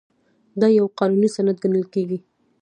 [0.59, 2.19] دا یو قانوني سند ګڼل کیږي.